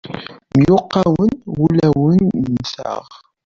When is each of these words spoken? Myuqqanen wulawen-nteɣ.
Myuqqanen 0.57 1.31
wulawen-nteɣ. 1.57 3.05